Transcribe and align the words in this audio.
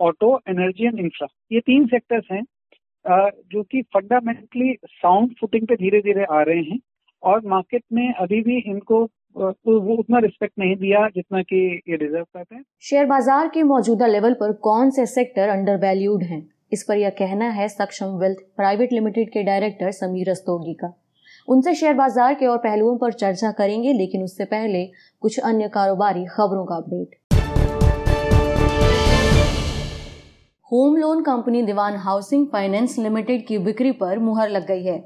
Auto 0.00 0.38
energy 0.50 0.86
and 0.86 0.98
infra 1.00 1.28
ये 1.52 1.60
तीन 1.62 1.86
sectors 1.86 2.24
हैं 2.32 2.42
जो 3.52 3.62
कि 3.62 3.82
फंडामेंटली 3.94 4.74
साउंड 4.86 5.34
फुटिंग 5.40 5.66
पे 5.66 5.76
धीरे 5.76 6.00
धीरे 6.02 6.24
आ 6.30 6.42
रहे 6.42 6.62
हैं 6.62 6.78
और 7.22 7.46
मार्केट 7.46 7.82
ने 7.92 8.12
अभी 8.20 8.40
भी 8.42 8.58
इनको 8.66 9.06
तो 9.36 9.80
वो 9.80 9.96
उतना 9.96 10.18
रिस्पेक्ट 10.18 10.58
नहीं 10.58 10.74
दिया 10.76 11.06
जितना 11.08 11.40
कि 11.42 11.58
ये 11.88 11.96
डिजर्व 11.96 12.24
करते 12.24 12.54
हैं। 12.54 12.62
शेयर 12.82 13.06
बाज़ार 13.06 13.48
के 13.48 13.62
मौजूदा 13.64 14.06
लेवल 14.06 14.32
पर 14.34 14.52
कौन 14.62 14.90
से 14.90 15.04
सेक्टर 15.06 15.48
अंडर 15.48 15.76
वैल्यूड 15.78 16.22
हैं? 16.22 16.40
इस 16.72 16.84
पर 16.88 16.96
यह 16.96 17.10
कहना 17.18 17.48
है 17.50 17.68
सक्षम 17.68 18.16
वेल्थ 18.20 18.38
प्राइवेट 18.56 18.92
लिमिटेड 18.92 19.28
के 19.28 19.42
डायरेक्टर 19.42 19.90
समीर 19.92 20.30
रस्तोगी 20.30 20.74
का। 20.74 20.92
उनसे 21.48 21.74
शेयर 21.74 21.94
बाज़ार 21.94 22.34
के 22.34 22.46
और 22.46 22.58
पहलुओं 22.58 22.96
पर 22.98 23.12
चर्चा 23.14 23.50
करेंगे, 23.52 23.92
लेकिन 23.92 24.22
उससे 24.22 24.44
पहले 24.46 24.84
कुछ 25.22 25.38
अन्य 25.40 25.68
कारोबारी 25.68 26.24
खबरों 26.26 26.64
का 26.66 26.76
update. 26.76 27.17
Home 30.72 30.96
loan 30.96 31.20
company 31.22 31.62
Dewan 31.62 31.94
housing 31.96 32.46
finance 32.46 32.98
limited 32.98 33.46
की 33.46 33.58
बिक्री 33.58 33.90
पर 33.92 34.18
मुहर 34.18 34.48
लग 34.48 34.66
गई 34.66 34.82
है। 34.84 34.96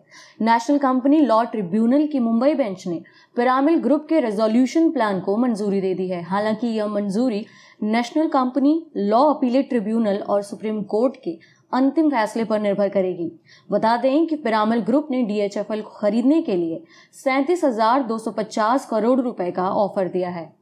नेशनल 0.43 0.79
कंपनी 0.79 1.19
लॉ 1.19 1.43
ट्रिब्यूनल 1.43 2.07
की 2.07 2.19
मुंबई 2.19 2.55
बेंच 2.55 2.87
ने 2.87 3.01
पिरामिल 3.37 3.79
ग्रुप 3.79 4.07
के 4.09 4.21
रेजोल्यूशन 4.21 4.91
प्लान 4.91 5.21
को 5.21 5.37
मंजूरी 5.37 5.81
दे 5.81 5.93
दी 5.95 6.09
है। 6.09 6.23
हालाँकि 6.23 6.67
यह 6.67 6.87
मंजूरी 6.87 7.45
National 7.83 8.29
Company 8.29 8.75
Law 8.97 9.23
Appellate 9.25 9.69
Tribunal 9.69 10.17
और 10.19 10.43
सुप्रीम 10.43 10.83
कोर्ट 10.83 11.17
के 11.17 11.39
अंतिम 11.73 12.09
फैसले 12.11 12.45
पर 12.45 12.61
निर्भर 12.61 12.89
करेगी। 12.89 13.31
बता 13.71 13.97
दें 13.97 14.27
कि 14.27 14.37
पिरामिल 14.37 14.81
ग्रुप 14.81 15.09
ने 15.11 15.23
डीएचएफएल 15.23 15.83
को 15.83 15.91
खरीदने 15.91 16.43
के 16.43 16.57
लिए 16.57 16.83
सैंतीस 17.15 17.65
करोड़ 18.91 19.21
रुपए 19.21 19.51
का 19.51 19.69
ऑफ़र 19.77 20.09
दिया 20.09 20.31
है। 20.31 20.62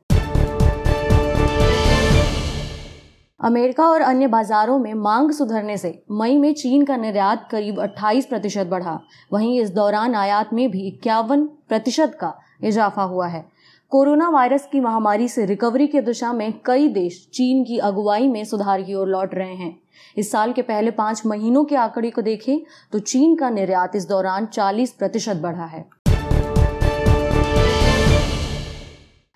अमेरिका 3.41 3.85
और 3.85 4.01
अन्य 4.01 4.27
बाजारों 4.27 4.79
में 4.79 4.93
मांग 4.95 5.31
सुधरने 5.31 5.77
से 5.77 6.03
मई 6.11 6.37
में 6.39 6.53
चीन 6.55 6.85
का 6.85 6.97
निर्यात 6.97 7.47
करीब 7.51 7.81
28 7.81 8.27
प्रतिशत 8.27 8.67
बढ़ा। 8.67 8.99
वहीं 9.33 9.61
इस 9.61 9.71
दौरान 9.71 10.15
आयात 10.15 10.53
में 10.53 10.71
भी 10.71 10.87
इक्यावन 10.89 11.45
प्रतिशत 11.69 12.17
का 12.21 12.33
इजाफा 12.65 13.03
हुआ 13.03 13.27
है। 13.27 13.45
कोरोना 13.93 14.29
वायरस 14.29 14.69
की 14.73 14.81
महामारी 14.81 15.29
से 15.29 15.45
रिकवरी 15.47 15.87
की 15.87 16.01
दिशा 16.01 16.33
में 16.33 16.53
कई 16.65 16.89
देश 16.89 17.27
चीन 17.35 17.65
की 17.65 17.79
अगुवाई 17.79 18.29
में 18.29 18.45
सुधार 18.45 18.83
की 18.83 18.95
ओर 18.95 19.09
लौट 19.09 19.35
रहे 19.35 19.55
हैं। 19.55 19.77
इस 20.17 20.31
साल 20.33 20.53
के 20.53 20.63
पहले 20.63 20.91
पाँच 20.91 21.23
महीनों 21.27 21.65
के 21.65 21.77
आंकड़े 21.77 22.11
को 22.11 22.23
देखें 22.23 22.59
तो 22.93 22.99
चीन 22.99 23.35
का 23.37 23.51
निर्यात 23.51 23.97
इस 23.97 24.09
दौरान 24.09 24.47
40 24.47 24.93
प्रतिशत 24.93 25.37
बढ़ा 25.37 25.65
है। 25.65 25.85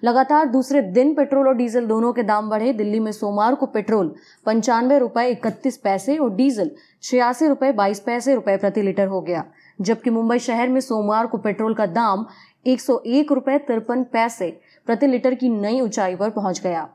लगातार 0.05 0.47
दूसरे 0.47 0.81
दिन 0.83 1.15
पेट्रोल 1.15 1.47
और 1.49 1.55
डीजल 1.55 1.87
दोनों 1.87 2.13
के 2.13 2.23
दाम 2.23 2.49
बढ़े। 2.51 2.73
दिल्ली 2.73 2.99
में 3.01 3.11
सोमवार 3.13 3.55
को 3.55 3.67
पेट्रोल 3.67 4.15
पंचानवे 4.47 4.99
रुपए 4.99 5.27
इकतीस 5.29 5.77
पैसे 5.77 6.17
और 6.17 6.35
डीजल 6.35 6.71
छियासी 7.03 7.47
रुपए 7.49 7.73
बाईस 7.73 8.01
पैसे 8.01 8.35
रुपए 8.35 8.57
प्रति 8.57 8.83
लीटर 8.83 9.07
हो 9.07 9.21
गया। 9.21 9.45
जबकि 9.81 10.11
मुंबई 10.11 10.39
शहर 10.39 10.69
में 10.69 10.81
सोमवार 10.81 11.27
को 11.27 11.39
पेट्रोल 11.39 11.75
का 11.75 11.87
दाम 11.87 12.27
एक 12.67 12.81
सौ 12.81 13.01
एक 13.07 13.33
रुपए 13.33 13.59
तिरपन 13.59 14.05
पैसे 14.05 14.51
प्रति 14.87 15.07
लीटर 15.07 15.35
की 15.35 15.49
नई 15.49 15.81
ऊंचाई 15.81 16.17
पर 16.17 16.31
पहुँच 16.31 16.61
गया। 16.61 16.89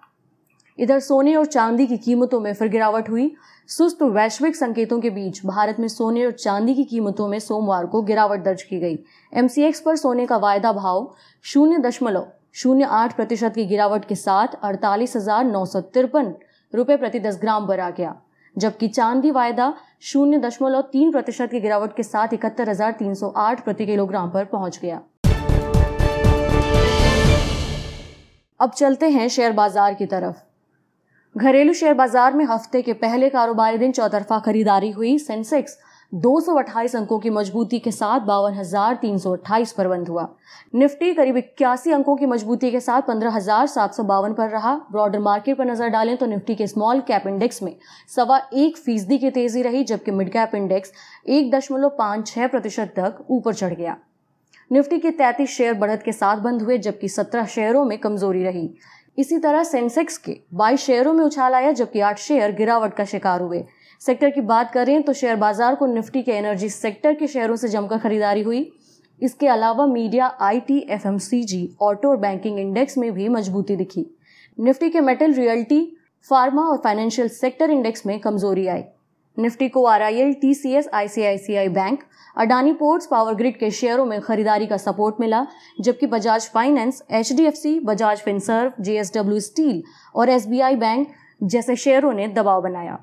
इधर 0.79 0.99
सोने 0.99 1.35
और 1.35 1.45
चांदी 1.45 1.87
की 1.87 1.97
कीमतों 1.97 2.39
में 2.39 2.53
फिर 2.53 2.67
गिरावट 2.67 3.09
हुई। 3.09 3.31
सुस्त 3.67 4.03
वैश्विक 4.03 4.55
संकेतों 4.55 4.99
के 4.99 5.09
बीच 5.09 5.45
भारत 5.45 5.79
में 5.79 5.87
सोने 5.87 6.25
और 6.25 6.31
चांदी 6.31 6.75
की 6.75 6.83
कीमतों 6.83 7.27
में 7.27 7.39
सोमवार 7.39 7.85
को 7.85 8.01
गिरावट 8.01 8.43
दर्ज 8.43 8.63
की 8.63 8.79
गई। 8.79 8.99
एमसीएक्स 9.33 9.81
पर 9.81 9.95
सोने 9.95 10.25
का 10.25 10.37
वायदा 10.37 10.73
भाव 10.73 11.13
शून्य 11.45 11.77
दशमलव 11.77 12.27
शून्य 12.55 12.85
आठ 12.91 13.15
प्रतिशत 13.15 13.51
की 13.55 13.65
गिरावट 13.65 14.05
के 14.05 14.15
साथ 14.15 14.55
अड़तालीस 14.63 15.15
हज़ार 15.15 15.43
नौ 15.45 15.65
सौ 15.65 15.81
तिरपन 15.89 16.33
रुपए 16.73 16.95
प्रति 16.97 17.19
दस 17.19 17.37
ग्राम 17.41 17.67
पर 17.67 17.79
आ 17.79 17.89
गया, 17.91 18.15
जबकि 18.55 18.87
चांदी 18.89 19.31
वायदा 19.31 19.73
शून्य 20.03 20.37
दशमलव 20.39 20.81
तीन 20.91 21.11
प्रतिशत 21.11 21.51
की 21.51 21.59
गिरावट 21.59 21.95
के 21.95 22.03
साथ 22.03 22.33
इकहत्तर 22.33 22.69
हज़ार 22.69 22.91
तीन 22.99 23.13
सौ 23.15 23.29
आठ 23.37 23.63
प्रति 23.63 23.85
किलोग्राम 23.85 24.29
पर 24.29 24.45
पहुँच 24.47 24.79
गया। 24.81 25.01
अब 28.59 28.71
चलते 28.71 29.09
हैं 29.09 29.27
शेयर 29.29 29.51
बाज़ार 29.53 29.93
की 29.93 30.05
तरफ़। 30.07 30.47
घरेलू 31.35 31.73
शेयर 31.73 31.93
बाज़ार 31.95 32.33
में 32.33 32.45
हफ़्ते 32.45 32.81
के 32.81 32.93
पहले 32.95 33.29
कारोबारी 33.29 33.77
दिन 33.77 33.91
चौतरफा 33.91 34.39
खरीदारी 34.41 34.89
हुई, 34.91 35.17
सेंसेक्स 35.19 35.77
दो 36.13 36.39
सौ 36.41 36.53
अट्ठाईस 36.55 36.95
अंकों 36.95 37.17
की 37.19 37.29
मजबूती 37.29 37.79
के 37.79 37.91
साथ 37.91 38.19
बावन 38.19 38.53
हज़ार 38.53 38.95
तीन 38.95 39.17
सौ 39.17 39.31
अट्ठाईस 39.33 39.71
पर 39.71 39.87
बंद 39.87 40.07
हुआ। 40.07 40.27
निफ्टी 40.75 41.13
करीब 41.13 41.37
इक्यासी 41.37 41.91
अंकों 41.91 42.15
की 42.15 42.25
मजबूती 42.25 42.71
के 42.71 42.79
साथ 42.79 43.01
पंद्रह 43.07 43.31
हज़ार 43.31 43.67
सात 43.67 43.93
सौ 43.93 44.03
बावन 44.03 44.33
पर 44.33 44.49
रहा। 44.49 44.73
ब्रॉडर 44.91 45.19
मार्केट 45.19 45.57
पर 45.57 45.65
नज़र 45.65 45.89
डालें 45.89 46.15
तो 46.17 46.25
निफ्टी 46.25 46.55
के 46.55 46.67
स्मॉल 46.67 47.01
कैप 47.07 47.27
इंडेक्स 47.27 47.63
में 47.63 47.75
सवा 48.09 48.41
एक 48.55 48.77
फ़ीसदी 48.77 49.17
की 49.17 49.29
तेज़ी 49.31 49.61
रही, 49.61 49.83
जबकि 49.83 50.11
मिड 50.11 50.31
कैप 50.31 50.55
इंडेक्स 50.55 50.91
एक 51.27 51.51
दशमलव 51.51 51.89
पाँच 51.97 52.27
छह 52.27 52.47
प्रतिशत 52.47 52.93
तक 52.95 53.25
ऊपर 53.29 53.53
चढ़ 53.53 53.73
गया। 53.73 53.97
निफ्टी 54.71 54.99
के 54.99 55.11
तैतीस 55.13 55.49
शेयर 55.49 55.73
बढ़त 55.75 56.01
के 56.05 56.11
साथ 56.13 56.37
बंद 56.39 56.61
हुए, 56.61 56.77
जबकि 56.79 57.09
सत्रह 57.09 57.45
शेयरों 57.47 57.85
में 57.85 57.97
कमज़ोरी 57.99 58.43
रही। 58.43 58.69
इसी 59.17 59.37
तरह 59.39 59.63
सेंसेक्स 59.65 60.17
के 60.19 60.39
22 60.55 60.79
शेयरों 60.79 61.13
में 61.13 61.23
उछाल 61.25 61.53
आया, 61.53 61.71
जबकि 61.73 61.99
आठ 62.01 62.19
शेयर 62.19 62.51
गिरावट 62.55 62.93
का 62.93 63.05
शिकार 63.05 63.41
हुए। 63.41 63.63
सेक्टर 64.01 64.29
की 64.29 64.41
बात 64.43 64.71
करें 64.71 65.01
तो 65.03 65.13
शेयर 65.13 65.35
बाज़ार 65.37 65.75
को 65.75 65.85
निफ्टी 65.85 66.21
के 66.21 66.31
एनर्जी 66.31 66.69
सेक्टर 66.69 67.13
के 67.13 67.27
शेयरों 67.27 67.55
से 67.55 67.67
जमकर 67.67 67.97
खरीदारी 67.99 68.41
हुई। 68.41 68.69
इसके 69.21 69.47
अलावा 69.47 69.85
मीडिया 69.87 70.27
आईटी, 70.41 70.77
एफएमसीजी, 70.89 71.69
ऑटो 71.81 72.09
और 72.09 72.17
बैंकिंग 72.17 72.59
इंडेक्स 72.59 72.97
में 72.97 73.11
भी 73.13 73.27
मजबूती 73.29 73.75
दिखी। 73.75 74.05
निफ्टी 74.57 74.89
के 74.89 75.01
मेटल 75.01 75.33
रियल्टी 75.33 75.81
फार्मा 76.29 76.61
और 76.61 76.77
फाइनेंशियल 76.77 77.27
सेक्टर 77.29 77.71
इंडेक्स 77.71 78.05
में 78.05 78.19
कमज़ोरी 78.19 78.67
आई। 78.67 78.83
निफ्टी 79.37 79.67
को 79.69 79.83
R 79.85 80.01
I 80.01 80.17
L 80.17 80.33
T 80.33 80.53
C 80.53 80.71
S 80.75 80.89
ICICI 80.93 81.67
bank 81.69 82.03
Adani 82.37 82.73
ports 82.73 83.07
power 83.07 83.33
grid 83.33 83.57
के 83.59 83.69
शेयरों 83.71 84.05
में 84.05 84.19
खरीदारी 84.21 84.67
का 84.67 84.77
सपोर्ट 84.77 85.15
मिला 85.19 85.45
जबकि 85.81 86.07
Bajaj 86.07 86.49
finance 86.53 87.03
H 87.11 87.31
D 87.33 87.45
F 87.45 87.55
C 87.55 87.79
Bajaj 87.85 88.21
Finserv 88.21 88.83
J 88.83 88.97
S 88.99 89.13
W 89.15 89.39
steel 89.41 89.81
और 90.15 90.29
एस 90.29 90.47
बी 90.47 90.59
आई 90.61 90.75
बैंक 90.77 91.07
जैसे 91.43 91.75
शेयरों 91.75 92.13
ने 92.13 92.27
दबाव 92.29 92.61
बनाया। 92.61 92.97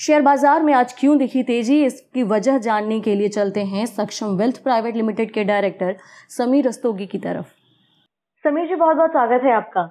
शेयर 0.00 0.22
बाज़ार 0.22 0.62
में 0.62 0.72
आज 0.74 0.92
क्यों 0.98 1.16
दिखी 1.18 1.42
तेज़ी? 1.42 1.74
इसकी 1.84 2.22
वजह 2.24 2.58
जानने 2.58 2.98
के 3.00 3.14
लिए 3.14 3.28
चलते 3.28 3.64
हैं 3.64 3.84
सक्षम 3.86 4.36
वेल्थ 4.36 4.62
प्राइवेट 4.64 4.96
लिमिटेड 4.96 5.32
के 5.32 5.44
डायरेक्टर 5.44 5.96
समीर 6.30 6.66
रस्तोगी 6.66 7.06
की 7.06 7.18
तरफ़। 7.18 7.50
समीर 8.44 8.68
जी 8.68 8.74
बहुत 8.74 8.96
बहुत 8.96 9.10
स्वागत 9.10 9.44
है 9.44 9.52
आपका। 9.54 9.84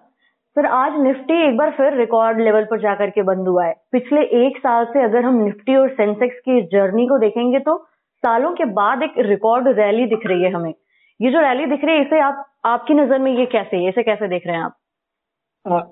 सर 0.56 0.66
आज 0.68 1.00
निफ्टी 1.02 1.38
एक 1.44 1.58
बार 1.58 1.72
फिर 1.72 1.98
रिकॉर्ड 2.00 2.42
लेवल 2.42 2.66
पर 2.66 2.82
जाकर 2.82 3.10
के 3.10 3.24
बंद 3.24 3.48
हुआ 3.48 3.66
है। 3.66 3.74
पिछले 3.92 4.22
एक 4.40 4.58
साल 4.58 4.86
से 4.86 5.04
अगर 5.04 5.26
हम 5.26 5.42
निफ्टी 5.44 5.76
और 5.76 5.90
सेंसेक्स 5.96 6.40
की 6.40 6.62
जर्नी 6.68 7.08
को 7.08 7.20
देखेंगे 7.20 7.60
तो 7.62 7.78
सालों 8.24 8.54
के 8.56 8.66
बाद 8.76 9.04
एक 9.04 9.26
रिकॉर्ड 9.30 9.68
रैली 9.80 10.06
दिख 10.08 10.28
रही 10.28 10.44
है 10.44 10.52
हमें। 10.52 10.74
ये 11.20 11.32
जो 11.32 11.42
रैली 11.42 11.66
दिख 11.68 11.86
रही 11.86 11.96
है 11.96 12.06
इसे 12.06 12.20
आप 12.22 12.46
आपकी 12.68 12.94
नज़र 12.96 13.20
में 13.20 13.32
ये 13.32 13.46
कैसे 13.52 13.78
है 13.78 13.90
इसे 13.90 14.04
कैसे 14.04 14.28
देख 14.30 14.48
रहे 14.48 14.56
हैं 14.56 14.64
आप? 14.64 14.76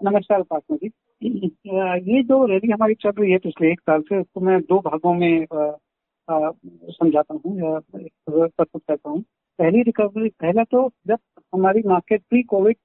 नमस्कार 0.03 0.44
जी। 0.72 0.91
ये 1.22 2.22
जो 2.23 2.45
रैली 2.45 2.72
हमारी 2.72 2.94
चल 2.95 3.11
रही 3.19 3.31
है 3.31 3.38
पिछले 3.39 3.72
एक 3.72 3.79
साल 3.81 4.01
से, 4.01 4.19
उसको 4.19 4.41
मैं 4.41 4.59
दो 4.61 4.79
भागों 4.81 5.13
में 5.16 5.45
समझाता 6.28 7.33
हूँ 7.35 7.79
प्रस्तुत 7.89 8.81
करता 8.88 9.09
हूँ। 9.09 9.22
पहली 9.59 9.81
रिकवरी 9.83 10.29
पहला 10.31 10.63
तो 10.63 10.89
जब 11.07 11.19
हमारी 11.53 11.81
मार्केट 11.88 12.22
प्री 12.29 12.41
कोविड 12.45 12.77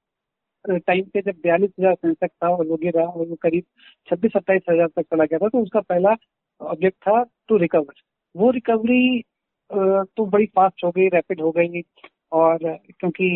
टाइम 0.64 1.04
पे 1.14 1.20
जब 1.22 1.40
बयालीस 1.42 1.70
हज़ार 1.80 1.94
सेंसेक्स 1.94 2.34
था 2.44 2.48
और 2.48 2.66
गिरा 2.82 3.04
और 3.04 3.26
वो 3.28 3.36
करीब 3.42 3.64
छब्बीस 4.08 4.32
सत्ताईस 4.32 4.62
हज़ार 4.70 4.88
तक 4.88 5.02
चला 5.04 5.24
गया 5.24 5.38
था 5.38 5.48
तो 5.48 5.62
उसका 5.62 5.80
पहला 5.82 6.14
ऑब्जेक्ट 6.60 6.96
था 7.08 7.22
टू 7.48 7.56
रिकवर 7.58 8.02
वो 8.34 8.50
रिकवरी 8.50 9.22
तो 9.70 10.26
बड़ी 10.26 10.46
फास्ट 10.46 10.84
हो 10.84 10.90
गई 10.90 11.08
रैपिड 11.08 11.40
हो 11.40 11.50
गई। 11.52 11.82
और 12.32 12.58
क्योंकि 12.98 13.26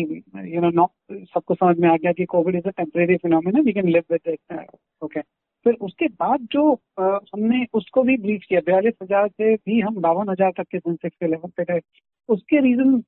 यू 0.45 0.69
नो 0.69 0.87
सबको 1.11 1.55
समझ 1.55 1.77
में 1.79 1.89
आ 1.89 1.95
गया 1.95 2.11
कि 2.11 2.25
Covid 2.25 2.55
is 2.55 2.67
a 2.67 2.71
temporary 2.77 3.17
phenomena 3.17 3.61
we 3.65 3.73
can 3.73 3.89
live 3.89 4.03
with 4.11 4.33
it 4.33 4.67
okay 5.01 5.21
फिर 5.65 5.73
उसके 5.81 6.07
बाद 6.07 6.47
जो 6.51 6.73
आ, 6.99 7.03
हमने 7.33 7.65
उसको 7.73 8.03
भी 8.03 8.17
ब्रीच 8.17 8.43
किया 8.45 8.59
बयालीस 8.67 8.93
हज़ार 9.03 9.27
से 9.27 9.55
भी 9.55 9.79
हम 9.79 9.95
बावन 10.01 10.29
हज़ार 10.29 10.51
तक 10.57 10.67
के 10.71 10.79
सेंसेक्स 10.79 11.17
के 11.19 11.27
लेवल 11.27 11.49
पे 11.57 11.63
गए। 11.63 11.81
उसके 12.29 12.61
रीजन 12.61 13.01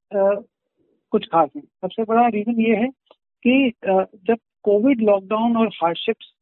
कुछ 1.13 1.25
खास 1.25 1.49
हैं 1.55 1.63
सबसे 1.63 2.03
बड़ा 2.03 2.27
रीजन 2.27 2.61
ये 2.61 2.75
है 2.75 2.89
कि 3.45 3.73
आ, 3.89 4.03
जब 4.25 4.37
कोविड 4.63 5.01
लॉकडाउन 5.01 5.57
और 5.57 5.67
हार्डशिप्स 5.83 6.33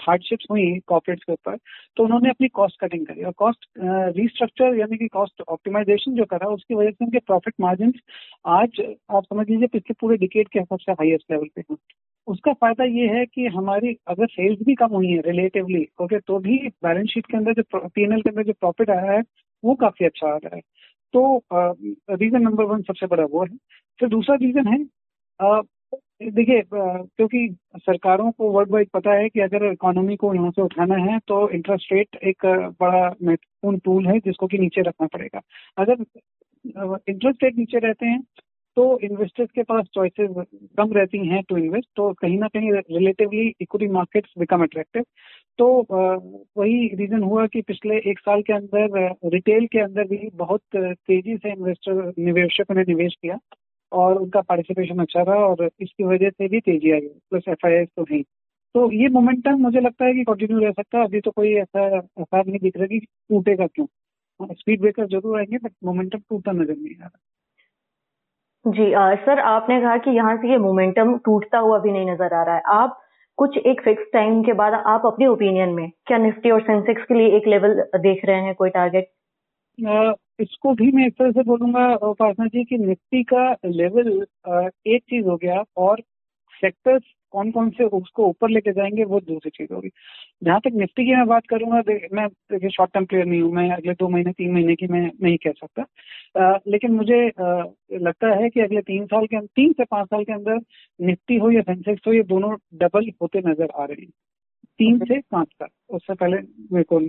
हार्डशिप्स 0.00 0.46
हुई 0.50 0.64
कॉर्पोरेट्स 0.86 1.24
के 1.24 1.32
ऊपर 1.32 1.56
तो 1.96 2.04
उन्होंने 2.04 2.30
अपनी 2.30 2.48
कॉस्ट 2.50 2.80
कटिंग 2.80 3.06
करी 3.06 3.22
और 3.24 3.32
कॉस्ट 3.36 3.66
रिस्ट्रक्चर 4.16 4.78
यानी 4.78 4.96
कि 4.96 5.08
कॉस्ट 5.08 5.42
ऑप्टिमाइजेशन 5.48 6.14
जो 6.14 6.24
करा, 6.24 6.48
उसकी 6.48 6.74
वजह 6.74 6.90
से 6.90 7.04
उनके 7.04 7.18
प्रॉफिट 7.18 7.54
मार्जिन 7.60 7.92
आज, 8.48 8.80
आप 9.10 9.24
समझ 9.24 9.48
लीजिए 9.50 9.66
पिछले 9.68 9.94
पूरे 10.00 10.16
डिकेट 10.16 10.48
के 10.48 10.60
सबसे 10.60 10.92
हाईएस्ट 10.92 11.30
लेवल 11.32 11.48
पे 11.56 11.60
हैं। 11.70 11.76
उसका 12.28 12.52
फ़ायदा 12.52 12.84
ये 12.84 13.06
है 13.08 13.24
कि 13.26 13.46
हमारी 13.48 13.96
अगर 14.08 14.26
सेल्स 14.28 14.58
भी 14.66 14.74
कम 14.74 14.94
हुई 14.94 15.08
है 15.08 15.20
रिलेटिवली 15.22 15.86
ओके 16.02 16.18
तो 16.20 16.38
भी 16.38 16.56
बैलेंस 16.84 17.08
शीट 17.10 17.26
के 17.26 17.36
अंदर 17.36 17.52
जो 17.54 17.88
पीएनएल 17.88 18.22
के 18.22 18.30
अंदर 18.30 18.42
जो 18.42 18.52
प्रॉफिट 18.52 18.90
आया 18.90 19.12
है, 19.12 19.22
वो 19.62 19.74
काफ़ी 19.74 20.06
अच्छा 20.06 20.28
आ 20.28 20.36
रहा 20.36 20.56
है। 20.56 20.62
तो 21.14 21.42
रीजन 21.52 22.42
नंबर 22.42 22.64
वन 22.64 22.82
सबसे 22.82 23.06
बड़ा 23.06 23.24
वो 23.24 23.42
है। 23.44 23.56
फिर 24.00 24.08
दूसरा 24.08 24.34
रीजन 24.42 24.66
है 24.68 24.78
देखिए 26.20 26.62
क्योंकि 26.70 27.48
सरकारों 27.76 28.30
को 28.30 28.50
वर्ल्ड 28.52 28.70
वाइड 28.72 28.88
पता 28.94 29.12
है 29.12 29.28
कि 29.28 29.40
अगर 29.40 29.64
इकोनॉमी 29.72 30.16
को 30.16 30.32
यहाँ 30.34 30.50
से 30.50 30.62
उठाना 30.62 30.96
है 31.04 31.18
तो 31.28 31.48
इंटरेस्ट 31.50 31.92
रेट 31.92 32.16
एक 32.28 32.46
बड़ा 32.80 33.06
महत्वपूर्ण 33.22 33.78
टूल 33.84 34.06
है 34.06 34.18
जिसको 34.18 34.46
कि 34.46 34.58
नीचे 34.58 34.82
रखना 34.82 35.06
पड़ेगा। 35.06 35.40
अगर 35.78 36.04
इंटरेस्ट 37.10 37.44
रेट 37.44 37.56
नीचे 37.58 37.78
रहते 37.78 38.06
हैं 38.06 38.20
तो 38.76 38.98
इन्वेस्टर्स 39.02 39.50
के 39.54 39.62
पास 39.62 39.86
चॉइसेस 39.94 40.30
कम 40.78 40.92
रहती 40.92 41.26
हैं 41.28 41.42
टू 41.48 41.56
इन्वेस्ट 41.56 41.88
तो 41.96 42.12
कहीं 42.12 42.38
ना 42.38 42.48
कहीं 42.48 42.72
relatively 42.72 43.46
equity 43.60 43.88
markets 43.92 44.34
become 44.38 44.62
attractive 44.62 45.04
तो 45.58 45.66
वही 45.90 46.86
रीजन 46.94 47.22
हुआ 47.22 47.46
कि 47.46 47.60
पिछले 47.62 47.96
एक 48.10 48.18
साल 48.18 48.42
के 48.42 48.52
अंदर 48.52 49.30
रिटेल 49.34 49.66
के 49.66 49.80
अंदर 49.80 50.04
भी 50.08 50.28
बहुत 50.36 50.60
तेज़ी 50.76 51.36
से 51.36 51.52
इन्वेस्टर 51.52 52.12
निवेशकों 52.18 52.74
ने 52.74 52.82
निवेश 52.88 53.14
किया। 53.22 53.38
और 53.92 54.16
उनका 54.16 54.40
पार्टिसिपेशन 54.40 54.98
अच्छा 54.98 55.22
रहा 55.22 55.46
और 55.46 55.68
इसकी 55.80 56.04
वजह 56.04 56.30
से 56.30 56.48
भी 56.48 56.60
तेज़ी 56.60 56.90
आई 56.90 57.00
प्लस 57.00 57.48
एफ़ 57.48 57.66
आई 57.66 57.84
तो 57.86 58.02
नहीं 58.02 58.22
तो 58.74 58.90
ये 58.92 59.08
मोमेंटम 59.08 59.60
मुझे 59.60 59.80
लगता 59.80 60.04
है 60.04 60.12
कि 60.14 60.24
कंटिन्यू 60.24 60.58
रह 60.58 60.70
सकता 60.72 60.98
है 60.98 61.04
अभी 61.04 61.20
तो 61.20 61.30
कोई 61.30 61.54
ऐसा 61.58 61.86
आसार 61.96 62.46
नहीं 62.46 62.58
दिख 62.58 62.76
रहा 62.76 62.86
कि 62.86 62.98
टूटेगा 62.98 63.66
क्यों। 63.66 63.86
स्पीड 64.50 64.80
ब्रेकर 64.80 65.06
ज़रूर 65.08 65.38
आएँगे 65.38 65.58
बट 65.58 65.72
मोमेंटम 65.84 66.18
टूटता 66.18 66.52
नज़र 66.52 66.76
नहीं 66.76 66.94
आ 66.96 67.04
रहा। 67.04 67.18
जी 68.64 68.92
आ, 68.92 69.14
सर 69.16 69.38
आपने 69.40 69.80
कहा 69.80 69.96
कि 69.96 70.10
यहाँ 70.10 70.36
से 70.36 70.50
ये 70.50 70.58
मोमेंटम 70.58 71.16
टूटता 71.24 71.58
हुआ 71.58 71.78
भी 71.78 71.92
नहीं 71.92 72.10
नज़र 72.10 72.34
आ 72.34 72.42
रहा 72.42 72.54
है। 72.54 72.62
आप 72.72 73.00
कुछ 73.38 73.56
एक 73.58 73.80
फिक्स 73.80 74.10
टाइम 74.12 74.42
के 74.42 74.52
बाद 74.52 74.74
आप 74.86 75.06
अपने 75.06 75.26
ओपिनियन 75.26 75.68
में 75.74 75.90
क्या 76.06 76.18
निफ्टी 76.18 76.50
और 76.50 76.60
सेंसेक्स 76.62 77.02
के 77.02 77.14
लिए 77.14 77.36
एक 77.36 77.46
लेवल 77.48 77.74
देख 77.98 78.24
रहे 78.24 78.40
हैं 78.44 78.54
कोई 78.54 78.70
टारगेट 78.70 79.10
इसको 80.40 80.74
भी 80.74 80.90
मैं 80.92 81.06
इस 81.06 81.12
तरह 81.18 81.30
से 81.30 81.42
बोलूँगा 81.44 81.86
उपासना 82.08 82.46
जी 82.46 82.64
की 82.64 82.78
निफ्टी 82.78 83.22
का 83.32 83.50
लेवल 83.66 84.08
एक 84.86 85.02
चीज़ 85.02 85.26
हो 85.26 85.36
गया 85.36 85.62
और 85.76 86.02
सेक्टर्स 86.62 87.02
कौन 87.32 87.50
कौन 87.50 87.68
से 87.70 87.84
उसको 87.86 88.26
ऊपर 88.28 88.50
लेके 88.50 88.72
जाएँगे 88.72 89.04
वो 89.04 89.20
दूसरी 89.20 89.50
चीज़ 89.50 89.72
होगी। 89.74 89.88
जहाँ 90.42 90.60
तक 90.60 90.72
निफ्टी 90.74 91.04
की 91.04 91.14
मैं 91.16 91.26
बात 91.26 91.46
करूँगा 91.50 91.82
मैं 92.12 92.26
देखिए 92.28 92.70
शॉर्ट 92.70 92.92
टर्म 92.94 93.04
प्लेयर 93.04 93.26
नहीं 93.26 93.40
हूँ 93.42 93.52
मैं 93.54 93.68
अगले 93.72 93.92
दो 93.94 94.08
महीने 94.08 94.32
तीन 94.32 94.52
महीने 94.52 94.74
की 94.76 94.86
मैं 94.86 95.02
नहीं 95.22 95.36
कह 95.44 95.52
सकता। 95.52 95.82
आ, 96.44 96.58
लेकिन 96.68 96.92
मुझे 96.92 97.20
आ, 97.28 97.62
लगता 97.92 98.34
है 98.42 98.48
कि 98.50 98.60
अगले 98.60 98.80
तीन 98.82 99.06
साल 99.06 99.26
के 99.26 99.40
तीन 99.46 99.72
से 99.72 99.84
पाँच 99.84 100.06
साल 100.06 100.24
के 100.24 100.32
अंदर 100.32 100.60
निफ्टी 101.00 101.36
हो 101.36 101.50
या 101.50 101.62
सेंसेक्स 101.62 102.06
हो 102.06 102.12
ये 102.12 102.22
दोनों 102.24 102.54
डबल 102.78 103.10
होते 103.22 103.40
नज़र 103.46 103.68
आ 103.76 103.84
रहे 103.84 104.02
हैं। 104.02 104.10
तीन 104.80 104.98
से 104.98 105.20
पाँच 105.32 105.48
साल 105.48 105.68
उससे 105.96 106.14
पहले 106.14 106.36
मेरे 106.72 106.84
को 106.92 107.00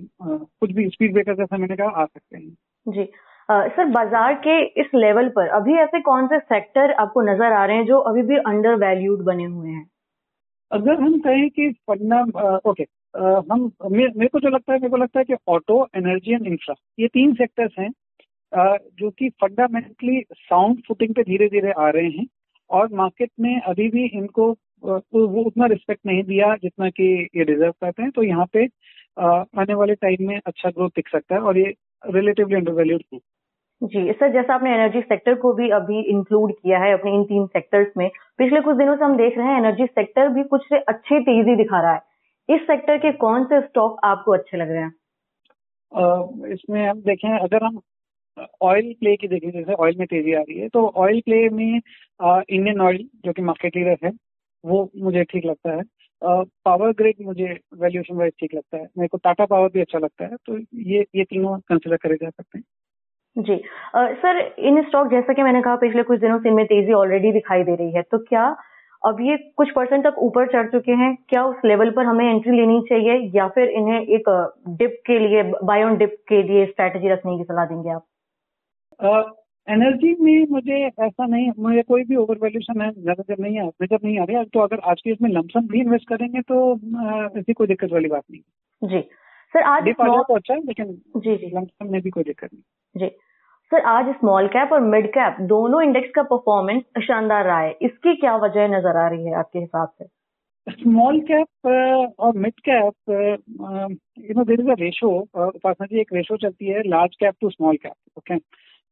कुछ 0.61 0.71
भी 0.71 0.89
स्पीड 0.89 1.13
ब्रेकर 1.13 1.35
जैसा 1.35 1.57
मैंने 1.57 1.75
कहा 1.75 2.01
आ 2.01 2.05
सकते 2.05 2.37
हैं। 2.37 2.55
जी। 2.85 3.03
सर, 3.49 3.85
बाज़ार 3.85 4.33
के 4.43 4.61
इस 4.81 4.87
लेवल 4.95 5.27
पर 5.29 5.47
अभी 5.55 5.73
ऐसे 5.79 5.99
कौन 6.01 6.27
से 6.27 6.39
सेक्टर 6.39 6.91
आपको 6.93 7.21
नज़र 7.23 7.53
आ 7.53 7.65
रहे 7.65 7.77
हैं 7.77 7.85
जो 7.85 7.97
अभी 8.01 8.21
भी 8.23 8.37
अंडर 8.37 8.75
वैल्यूड 8.77 9.23
बने 9.25 9.43
हुए 9.45 9.69
हैं? 9.69 9.85
अगर 10.71 11.01
हम 11.01 11.19
कहें 11.19 11.49
कि 11.49 11.69
फंडा 11.89 12.21
ओके 12.69 12.83
हम 13.49 13.71
मेरे 13.85 14.27
को 14.27 14.39
जो 14.39 14.49
लगता 14.49 14.73
है, 14.73 14.79
मेरे 14.79 14.89
को 14.89 14.97
लगता 14.97 15.19
है 15.19 15.25
कि 15.25 15.35
ऑटो 15.47 15.87
एनर्जी 15.97 16.33
एंड 16.33 16.47
इंफ्रा 16.47 16.75
ये 16.99 17.07
तीन 17.09 17.33
सेक्टर्स 17.35 17.71
हैं 17.79 17.89
जो 18.99 19.09
कि 19.09 19.29
फंडामेंटली 19.41 20.21
साउंड 20.31 20.81
फुटिंग 20.87 21.13
पे 21.15 21.23
धीरे 21.23 21.47
धीरे 21.49 21.71
आ 21.73 21.89
रहे 21.89 22.09
हैं 22.09 22.25
और 22.69 22.89
मार्केट 22.93 23.29
ने 23.39 23.59
अभी 23.67 23.87
भी 23.89 24.05
इनको 24.07 24.49
वो 24.83 25.43
उतना 25.43 25.65
रिस्पेक्ट 25.67 26.05
नहीं 26.05 26.23
दिया 26.23 26.55
जितना 26.55 26.89
कि 26.89 27.03
ये 27.35 27.43
डिजर्व 27.43 27.71
करते 27.71 28.03
हैं। 28.03 28.11
तो 28.11 28.23
यहाँ 28.23 28.45
पे 28.53 28.65
आने 29.17 29.73
वाले 29.73 29.95
टाइम 29.97 30.27
में 30.27 30.37
अच्छा 30.37 30.69
ग्रोथ 30.69 30.89
दिख 30.89 31.09
सकता 31.09 31.35
है 31.35 31.41
और 31.41 31.57
ये 31.57 31.73
रिलेटिवली 32.03 32.55
अंडर 32.55 32.71
वैल्यूड 32.73 33.01
थी 33.03 33.19
जी 33.81 34.11
सर 34.11 34.31
जैसा 34.33 34.53
आपने 34.55 34.73
एनर्जी 34.73 35.01
सेक्टर 35.01 35.35
को 35.35 35.53
भी 35.53 35.69
अभी 35.71 36.01
इंक्लूड 36.09 36.51
किया 36.53 36.79
है 36.79 36.91
अपने 36.93 37.13
इन 37.15 37.23
तीन 37.25 37.45
सेक्टर्स 37.47 37.87
में 37.97 38.09
पिछले 38.37 38.61
कुछ 38.61 38.77
दिनों 38.77 38.95
से 38.95 39.03
हम 39.05 39.15
देख 39.17 39.37
रहे 39.37 39.47
हैं 39.47 39.57
एनर्जी 39.57 39.85
सेक्टर 39.85 40.27
भी 40.29 40.43
कुछ 40.45 40.65
से 40.65 40.79
अच्छी 40.89 41.19
तेज़ी 41.21 41.55
दिखा 41.55 41.81
रहा 41.81 41.93
है। 41.93 42.01
इस 42.49 42.61
सेक्टर 42.61 42.97
के 42.97 43.11
कौन 43.17 43.43
से 43.45 43.61
स्टॉक 43.61 43.99
आपको 44.05 44.31
अच्छे 44.31 44.57
लग 44.57 44.71
रहे 44.71 44.81
हैं? 44.81 44.93
इसमें 46.53 46.85
हम 46.87 47.01
देखें 47.01 47.29
अगर 47.29 47.63
हम 47.63 47.79
ऑयल 48.63 48.93
प्ले 48.99 49.15
की 49.15 49.27
देखें 49.27 49.49
जैसे 49.51 49.73
ऑयल 49.75 49.95
में 49.97 50.05
तेज़ी 50.07 50.33
आ 50.33 50.41
रही 50.41 50.59
है 50.59 50.67
तो 50.69 50.85
ऑयल 50.97 51.19
प्ले 51.21 51.47
में 51.49 51.65
इंडियन 51.65 52.81
ऑयल 52.81 53.07
जो 53.25 53.33
कि 53.33 53.41
मार्केट 53.41 53.75
लीडर 53.77 53.97
है 54.05 54.11
वो 54.63 54.89
मुझे 54.97 55.23
ठीक 55.23 55.45
लगता 55.45 55.75
है। 55.75 55.81
पावर 56.21 56.91
ग्रिड 56.91 57.15
मुझे 57.21 57.45
वैल्यूएशन 57.75 58.15
वाइज 58.15 58.33
ठीक 58.39 58.53
लगता 58.55 58.77
है। 58.77 58.83
मेरे 58.83 59.07
को 59.07 59.17
टाटा 59.17 59.45
पावर 59.45 59.69
भी 59.69 59.81
अच्छा 59.81 59.99
लगता 59.99 60.25
है 60.25 60.35
तो 60.47 60.57
ये 60.57 61.05
ये 61.15 61.23
तीनों 61.23 61.57
कंसिडर 61.59 61.97
करे 61.97 62.15
जा 62.15 62.29
सकते 62.29 62.57
हैं। 62.57 62.63
जी। 63.35 63.53
आ, 63.95 64.07
सर 64.13 64.39
इन 64.59 64.81
स्टॉक 64.83 65.07
जैसा 65.07 65.33
कि 65.33 65.43
मैंने 65.43 65.61
कहा 65.61 65.75
पिछले 65.75 66.03
कुछ 66.03 66.19
दिनों 66.19 66.39
से 66.39 66.49
इनमें 66.49 66.65
तेज़ी 66.65 66.93
ऑलरेडी 66.93 67.31
दिखाई 67.31 67.63
दे 67.63 67.75
रही 67.75 67.91
है 67.91 68.01
तो 68.01 68.17
क्या 68.19 68.45
अब 69.01 69.21
ये 69.21 69.37
कुछ 69.57 69.69
परसेंट 69.71 70.03
तक 70.03 70.15
ऊपर 70.19 70.47
चढ़ 70.47 70.67
चुके 70.69 70.91
हैं? 70.91 71.15
क्या 71.29 71.43
उस 71.45 71.61
लेवल 71.65 71.91
पर 71.91 72.05
हमें 72.05 72.25
एंट्री 72.25 72.51
लेनी 72.51 72.81
चाहिए 72.89 73.13
या 73.35 73.47
फिर 73.47 73.69
इन्हें 73.71 74.01
एक 74.01 74.29
डिप 74.77 75.01
के 75.07 75.19
लिए 75.19 75.43
बाय 75.63 75.83
ऑन 75.83 75.97
डिप 75.97 76.15
के 76.29 76.41
लिए 76.43 76.65
स्ट्रैटेजी 76.65 77.09
रखने 77.09 77.37
की 77.37 77.43
सलाह 77.43 77.65
देंगे 77.65 77.89
आप? 77.89 78.05
एनर्जी 79.67 80.15
में 80.19 80.47
मुझे 80.51 80.77
ऐसा 80.85 81.25
नहीं 81.25 81.51
मुझे 81.59 81.81
कोई 81.81 82.03
भी 82.03 82.15
ओवर 82.15 82.37
वैल्यूशन 82.41 82.81
है 82.81 82.91
ज़्यादा 82.91 83.23
जब 83.29 83.41
नहीं 83.41 83.59
नज़र 83.59 83.97
नहीं 84.03 84.19
आ 84.19 84.23
रही 84.23 84.45
तो 84.45 84.59
अगर 84.59 84.79
आज 84.89 85.01
के 85.01 85.11
इसमें 85.11 85.29
लमसम 85.29 85.67
भी 85.67 85.79
इन्वेस्ट 85.79 86.07
करेंगे 86.09 86.41
तो 86.41 86.59
ऐसी 87.39 87.53
कोई 87.53 87.67
दिक्कत 87.67 87.91
वाली 87.91 88.09
बात 88.09 88.23
नहीं 88.31 88.89
जी। 88.89 89.01
सर 89.53 89.63
आज 89.63 89.89
स्मॉल 89.89 90.21
तो 90.21 90.35
अच्छा 90.35 90.53
है 90.53 90.59
लेकिन 90.59 90.93
जी 91.17 91.35
जी। 91.35 91.51
लमसम 91.55 91.91
में 91.91 92.01
भी 92.01 92.09
कोई 92.09 92.23
दिक्कत 92.23 92.49
नहीं। 92.53 92.99
जी। 92.99 93.15
सर 93.71 93.85
आज 93.87 94.09
स्मॉल 94.15 94.47
कैप 94.47 94.71
और 94.73 94.81
मिड 94.81 95.07
कैप 95.13 95.37
दोनों 95.49 95.81
इंडेक्स 95.81 96.09
का 96.15 96.23
परफॉर्मेंस 96.23 96.83
शानदार 97.03 97.45
रहा 97.45 97.59
है। 97.59 97.71
इसकी 97.81 98.15
क्या 98.15 98.35
वजह 98.37 98.67
नज़र 98.67 98.97
आ 98.97 99.07
रही 99.07 99.25
है 99.25 99.33
आपके 99.33 99.59
हिसाब 99.59 99.91
से? 99.97 100.05
स्मॉल 100.67 101.19
कैप 101.21 102.15
और 102.19 102.37
mid 102.37 102.59
cap 102.69 102.93
you 103.09 104.33
know 104.37 104.43
there 104.43 104.61
is 104.61 104.69
a 104.69 104.75
ratio 104.79 105.09
Upasana 105.19 105.85
ji 105.85 105.99
एक 106.01 106.13
रेशो 106.13 106.37
चलती 106.37 106.65
है 106.65 106.81
large 106.87 107.15
cap 107.15 107.35
to 107.41 107.49
small 107.49 107.77
cap 107.77 108.17
okay 108.17 108.37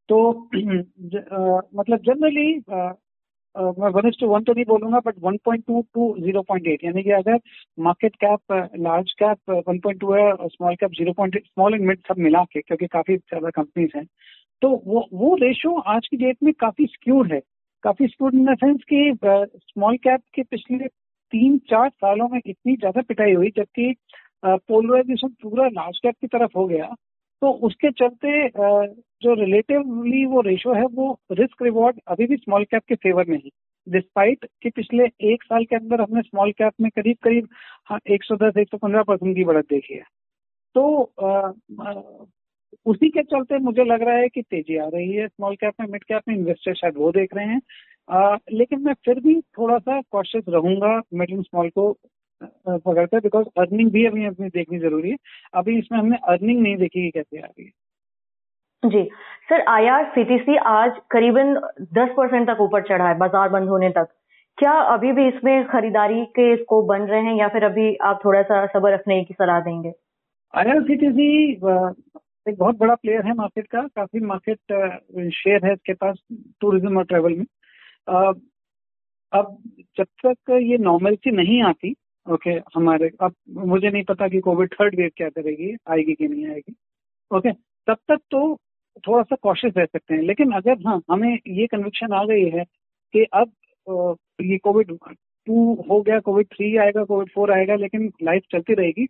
तो 0.09 0.17
मतलब 1.75 1.99
जनरली 2.03 2.47
मैं 3.55 3.89
वन 3.91 4.09
टू 4.19 4.27
वन 4.27 4.43
तो 4.43 4.53
नहीं 4.53 4.65
बोलूँगा 4.65 4.99
but 5.05 5.15
one 5.21 5.37
point 5.45 5.63
two 5.67 5.81
to 5.93 6.13
zero 6.21 6.41
point 6.49 6.67
eight 6.67 6.83
यानी 6.83 7.03
कि 7.03 7.11
अगर 7.11 7.39
market 7.77 8.15
cap 8.23 8.53
large 8.79 9.13
cap 9.19 9.51
one 9.67 9.79
point 9.79 9.99
two 10.01 10.11
है 10.13 10.31
small 10.47 10.75
cap 10.75 10.91
zero 10.97 11.13
point 11.13 11.37
small 11.45 11.73
and 11.73 11.85
mid 11.87 11.99
सब 12.07 12.17
मिला 12.19 12.43
के, 12.43 12.61
क्योंकि 12.61 12.87
काफ़ी 12.87 13.17
ज़्यादा 13.17 13.49
कंपनीज़ 13.51 13.97
हैं 13.97 14.05
तो 14.61 14.69
वो 14.85 15.07
वो 15.13 15.35
रेशो 15.41 15.77
आज 15.89 16.07
की 16.07 16.17
डेट 16.17 16.37
में 16.43 16.53
काफ़ी 16.59 16.85
स्क्यूड 16.87 17.31
है। 17.33 17.39
काफ़ी 17.83 18.07
स्क्यूड 18.07 18.33
इन 18.35 18.45
द 18.45 18.55
सेंस 18.57 18.81
कि 18.89 19.13
स्मॉल 19.57 19.97
कैप 19.97 20.21
के 20.35 20.43
पिछले 20.45 20.87
तीन 21.33 21.57
चार 21.69 21.89
सालों 21.89 22.27
में 22.29 22.39
इतनी 22.45 22.75
ज़्यादा 22.75 23.01
पिटाई 23.01 23.33
हुई, 23.33 23.49
जबकि 23.57 23.93
पोलराइजेशन 24.45 25.27
पूरा 25.43 25.67
लार्ज 25.69 25.99
कैप 26.03 26.15
की 26.21 26.27
तरफ़ 26.27 26.57
हो 26.57 26.65
गया। 26.67 26.93
तो 27.41 27.51
उसके 27.67 27.91
चलते 27.91 28.47
जो 29.23 29.33
रिलेटिवली 29.35 30.25
वो 30.25 30.41
रेशो 30.41 30.73
है 30.73 30.85
वो 30.93 31.11
रिस्क 31.31 31.61
रिवॉर्ड 31.63 31.99
अभी 32.07 32.25
भी 32.27 32.37
स्मॉल 32.37 32.63
कैप 32.63 32.83
के 32.89 32.95
फेवर 32.95 33.25
में 33.29 33.37
है। 33.37 33.49
डिस्पाइट 33.87 34.45
कि 34.63 34.69
पिछले 34.69 35.05
एक 35.33 35.43
साल 35.43 35.63
के 35.65 35.75
अंदर 35.75 36.01
हमने 36.01 36.21
स्मॉल 36.21 36.51
कैप 36.51 36.73
में 36.81 36.89
करीब 36.91 37.17
करीब 37.23 37.47
हाँ 37.89 37.99
एक 38.11 38.23
सौ 38.23 38.35
दस 38.37 38.57
एक 38.57 38.69
सौ 38.71 38.77
पंद्रह 38.77 39.03
परसेंट 39.03 39.35
की 39.35 39.43
बढ़त 39.43 39.65
देखी 39.69 39.93
है। 39.93 40.03
तो 40.75 40.83
उसी 42.85 43.09
के 43.09 43.23
चलते 43.23 43.57
मुझे 43.59 43.83
लग 43.83 44.01
रहा 44.01 44.15
है 44.15 44.27
कि 44.29 44.41
तेज़ी 44.41 44.77
आ 44.77 44.87
रही 44.87 45.11
है। 45.13 45.27
स्मॉल 45.27 45.55
कैप 45.55 45.73
में 45.81 45.87
मिड 45.87 46.03
कैप 46.03 46.21
में 46.27 46.35
इन्वेस्टर 46.35 46.73
शायद 46.75 46.97
वो 46.97 47.11
देख 47.11 47.35
रहे 47.35 47.45
हैं। 47.45 47.61
आ, 48.09 48.37
लेकिन 48.51 48.83
मैं 48.83 48.93
फिर 49.05 49.19
भी 49.19 49.39
थोड़ा 49.57 49.77
सा 49.77 49.99
कॉशियस 50.11 50.43
रहूँगा 50.49 51.01
मिड 51.13 51.31
एंड 51.31 51.43
स्मॉल 51.43 51.69
को 51.69 51.91
पकड़ते 52.43 53.15
हैं 53.15 53.21
बिकॉज़ 53.23 53.47
अर्निंग 53.59 53.91
भी 53.91 54.05
अभी 54.05 54.25
अपनी 54.25 54.47
देखनी 54.49 54.79
ज़रूरी 54.79 55.09
है। 55.11 55.17
अभी 55.53 55.77
इसमें 55.79 55.99
हमने 55.99 56.17
अर्निंग 56.29 56.61
नहीं 56.61 56.75
देखी 56.77 57.03
कि 57.03 57.09
कैसे 57.11 57.39
आ 57.39 57.45
रही 57.45 57.65
है। 57.65 57.71
जी। 58.83 59.03
सर 59.49 59.61
आईआरसीटीसी 59.69 60.55
आज 60.67 60.99
करीबन 61.11 61.53
10 61.95 62.09
परसेंट 62.17 62.47
तक 62.47 62.61
ऊपर 62.61 62.81
चढ़ा 62.87 63.07
है 63.07 63.17
बाज़ार 63.17 63.49
बंद 63.49 63.69
होने 63.69 63.89
तक। 63.89 64.07
क्या 64.57 64.71
अभी 64.93 65.11
भी 65.11 65.27
इसमें 65.27 65.65
खरीदारी 65.67 66.23
के 66.35 66.55
स्कोप 66.55 66.85
बन 66.87 67.01
रहे 67.03 67.21
हैं 67.21 67.35
या 67.35 67.47
फिर 67.47 67.63
अभी 67.63 67.95
आप 68.03 68.19
थोड़ा 68.25 68.41
सा 68.43 68.65
सबर 68.67 68.93
रखने 68.93 69.23
की 69.23 69.33
सलाह 69.33 69.59
देंगे? 69.61 69.91
आईआरसीटीसी 70.53 71.27
एक 71.51 72.55
बहुत 72.57 72.77
बड़ा 72.77 72.95
प्लेयर 72.95 73.25
है 73.25 73.33
मार्केट 73.35 73.67
का। 73.67 73.81
काफ़ी 73.95 74.19
मार्केट 74.25 74.59
शेयर 75.33 75.65
है 75.65 75.73
इसके 75.73 75.93
पास 75.95 76.21
टूरिज़्म 76.61 76.97
और 76.97 77.03
ट्रेवल 77.05 77.35
में। 77.35 77.45
अब 79.33 79.57
जब 79.97 80.05
तक 80.25 80.51
ये 80.61 80.77
नॉर्मलसी 80.79 81.31
नहीं 81.31 81.61
आती 81.63 81.95
ओके 82.29 82.51
हमारे, 82.75 83.09
अब 83.21 83.33
मुझे 83.49 83.89
नहीं 83.89 84.03
पता 84.03 84.27
कि 84.27 84.39
कोविड 84.41 84.73
थर्ड 84.73 84.95
वेव 84.95 85.09
क्या 85.17 85.29
करेगी, 85.29 85.75
आएगी 85.89 86.13
कि 86.15 86.27
नहीं 86.27 86.47
आएगी। 86.47 86.75
ओके 87.31 87.51
तब 87.87 87.97
तक 88.09 88.19
तो 88.31 88.55
थोड़ा 89.03 89.23
सा 89.23 89.35
कॉशियस 89.43 89.73
रह 89.77 89.85
सकते 89.85 90.13
हैं, 90.13 90.21
लेकिन 90.23 90.51
अगर 90.53 90.87
हाँ 90.87 91.01
हमें 91.11 91.39
ये 91.49 91.67
कन्विक्शन 91.67 92.13
आ 92.13 92.23
गई 92.25 92.49
है 92.49 92.63
कि 93.13 93.23
अब 93.33 93.51
ये 94.41 94.57
कोविड 94.59 94.97
टू 95.47 95.73
हो 95.89 96.01
गया 96.01 96.19
कोविड 96.21 96.47
थ्री 96.47 96.75
आएगा 96.77 97.03
कोविड 97.03 97.29
फोर 97.33 97.51
आएगा, 97.51 97.75
लेकिन 97.75 98.11
लाइफ 98.23 98.43
चलती 98.51 98.73
रहेगी 98.73 99.05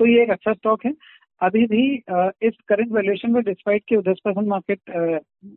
तो 0.00 0.06
ये 0.06 0.22
एक 0.22 0.30
अच्छा 0.30 0.52
स्टॉक 0.52 0.84
है। 0.86 0.92
अभी 1.40 1.64
भी 1.66 1.84
इस 2.48 2.54
करंट 2.68 2.92
वैल्यूएशन 2.92 3.30
में 3.32 3.42
डिस्पाइट 3.44 3.82
के 3.88 3.96
दस 4.02 4.20
परसेंट 4.24 4.46
मार्केट 4.48 4.90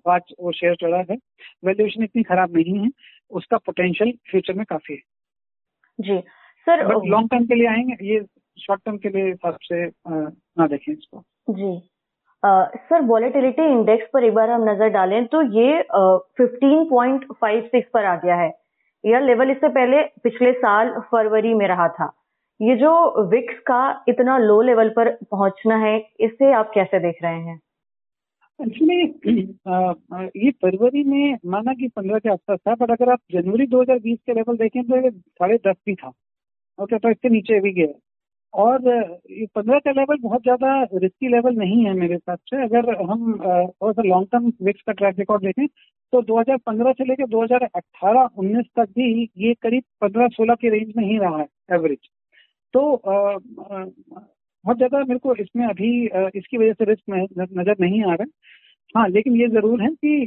आज 0.09 0.33
वो 0.39 0.51
शेयर 0.51 0.75
चढ़ा 0.75 1.03
है 1.09 1.17
वैल्यूएशन 1.65 2.03
इतनी 2.03 2.23
खराब 2.23 2.57
नहीं 2.57 2.77
है, 2.77 2.89
उसका 3.31 3.57
पोटेंशियल 3.57 4.11
फ्यूचर 4.31 4.53
में 4.53 4.65
काफ़ी 4.69 4.95
है। 4.95 5.01
जी 5.99 6.21
सर 6.67 6.85
लॉन्ग 7.05 7.29
टर्म 7.31 7.45
के 7.45 7.55
लिए 7.55 7.67
आएँगे 7.67 8.05
ये 8.05 8.19
शॉर्ट 8.57 8.81
टर्म 8.85 8.97
के 8.97 9.09
लिए 9.09 9.25
हिसाब 9.25 9.57
से 9.63 9.85
ना 10.07 10.67
देखें 10.67 10.91
इसको। 10.93 11.23
जी। 11.49 11.77
सर 12.43 13.01
वॉलेटिलिटी 13.05 13.63
इंडेक्स 13.71 14.07
पर 14.13 14.23
एक 14.23 14.33
बार 14.33 14.49
हम 14.49 14.69
नज़र 14.69 14.89
डालें 14.91 15.25
तो 15.27 15.41
ये 15.53 15.81
फिफ्टीन 16.37 16.83
पॉइंट 16.89 17.25
फाइव 17.33 17.61
सिक्स 17.65 17.89
पर 17.93 18.05
आ 18.05 18.15
गया 18.17 18.35
है। 18.35 18.51
यह 19.03 19.19
लेवल 19.21 19.51
इससे 19.51 19.69
पहले 19.69 20.01
पिछले 20.23 20.51
साल 20.53 20.93
फरवरी 21.11 21.53
में 21.53 21.67
रहा 21.67 21.87
था। 21.89 22.11
ये 22.59 22.75
जो 22.75 22.91
विक्स 23.29 23.59
का 23.67 24.03
इतना 24.09 24.37
लो 24.39 24.61
लेवल 24.63 24.89
पर 24.89 25.09
पहुँचना 25.31 25.75
है 25.77 25.97
इसे 26.19 26.51
आप 26.53 26.71
कैसे 26.73 26.99
देख 26.99 27.23
रहे 27.23 27.39
हैं? 27.39 27.59
एक्चुअली 28.59 29.01
ये 30.37 30.51
फरवरी 30.53 31.03
में 31.03 31.37
माना 31.45 31.73
कि 31.73 31.87
पंद्रह 31.87 32.19
के 32.19 32.29
आसपास 32.29 32.59
था 32.59 32.75
बट 32.75 32.91
अगर 32.91 33.11
आप 33.11 33.19
जनवरी 33.31 33.67
2020 33.67 34.17
के 34.25 34.33
लेवल 34.33 34.57
देखें 34.57 34.83
तो 34.83 34.97
ये 34.97 35.11
साढ़े 35.11 35.57
दस 35.67 35.75
भी 35.85 35.95
था। 35.95 36.11
ओके 36.79 36.97
तो 36.97 37.09
इससे 37.11 37.29
नीचे 37.29 37.59
भी 37.61 37.71
गया। 37.73 37.93
और 38.53 38.87
ये 39.31 39.45
पंद्रह 39.55 39.79
का 39.79 39.91
लेवल 39.91 40.17
बहुत 40.21 40.41
ज़्यादा 40.43 40.81
रिस्की 40.95 41.27
लेवल 41.29 41.55
नहीं 41.55 41.85
है 41.85 41.93
मेरे 41.95 42.13
हिसाब 42.13 42.37
से। 42.49 42.63
अगर 42.63 42.89
हम 43.01 43.33
थोड़ा 43.33 43.91
सा 43.91 44.01
लॉन्ग 44.03 44.27
टर्म 44.31 44.51
विक्स 44.65 44.81
का 44.81 44.93
ट्रैक 44.93 45.19
रिकॉर्ड 45.19 45.43
देखें 45.43 45.65
तो 46.13 46.21
2015 46.23 46.91
से 46.93 47.05
लेकर 47.05 47.27
2018-19 47.29 48.65
तक 48.75 48.89
भी 48.95 49.29
ये 49.37 49.53
करीब 49.55 49.83
15-16 50.01 50.55
के 50.61 50.69
रेंज 50.69 50.93
में 50.97 51.03
ही 51.05 51.17
रहा 51.17 51.37
है 51.37 51.47
एवरेज 51.71 52.09
तो 52.73 52.81
बहुत 53.05 54.77
ज़्यादा 54.77 54.99
मेरे 54.99 55.19
को 55.19 55.35
इसमें 55.35 55.65
अभी 55.67 55.89
इसकी 56.05 56.57
वजह 56.57 56.73
से 56.73 56.85
रिस्क 56.85 57.03
नज़र 57.31 57.75
नहीं 57.79 58.03
आ 58.03 58.13
रहा। 58.13 58.23
है 58.23 58.27
हाँ 58.95 59.07
लेकिन 59.09 59.35
ये 59.35 59.47
ज़रूर 59.49 59.81
है 59.81 59.89
कि 59.95 60.23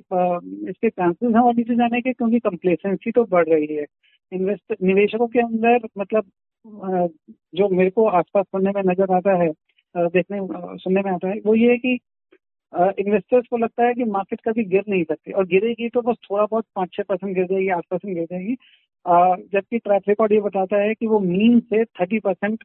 इसके 0.71 0.89
चांसेस 0.91 1.35
हैं 1.35 1.43
और 1.43 1.55
नीचे 1.55 1.75
जाने 1.75 2.01
के, 2.01 2.13
क्योंकि 2.13 2.39
कंप्लेसेंसी 2.41 3.11
तो 3.11 3.25
बढ़ 3.27 3.49
रही 3.49 3.75
है। 3.75 3.85
इन्वेस्ट 4.33 4.75
निवेशकों 4.83 5.27
के 5.29 5.41
अंदर 5.41 5.89
मतलब 5.99 6.25
जो 6.65 7.69
मेरे 7.69 7.91
को 7.91 8.07
आसपास 8.09 8.47
पढ़ने 8.53 8.71
में 8.77 8.83
नज़र 8.85 9.15
आता 9.15 9.37
है 9.43 9.49
देखने 9.95 10.39
सुनने 10.79 11.01
में 11.03 11.11
आता 11.13 11.29
है, 11.29 11.41
वो 11.47 11.55
ये 11.55 11.71
है 11.71 11.77
कि 11.79 11.99
इन्वेस्टर्स 12.73 13.47
को 13.51 13.57
लगता 13.57 13.87
है 13.87 13.95
कि 13.95 14.05
मार्केट 14.07 14.41
कभी 14.49 14.65
गिर 14.67 14.83
नहीं 14.89 15.05
सकती 15.05 15.33
और 15.33 15.47
गिरेगी 15.47 15.89
तो 15.89 16.03
बस 16.03 16.17
थोड़ा 16.31 16.45
बहुत 16.45 16.65
पाँच 16.77 16.91
छह 16.95 17.03
परसेंट 17.09 17.35
गिर 17.35 17.47
जाएगी, 17.47 17.69
आठ 17.69 17.85
परसेंट 17.91 18.15
गिर 18.15 18.25
जाएगी। 18.25 18.55
जबकि 19.53 19.79
ट्रैक 19.79 20.03
रिकॉर्ड 20.09 20.33
ये 20.33 20.41
बताता 20.41 20.77
है 20.79 20.95
कि 20.95 21.07
वो 21.07 21.19
मीन 21.21 21.59
से 21.63 21.85
थर्टी 21.85 22.19
परसेंट 22.21 22.65